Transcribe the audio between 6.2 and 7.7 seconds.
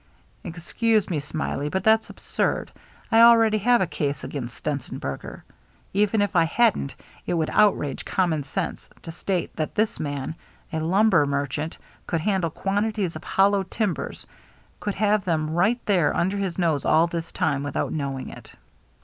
if I hadn't, it would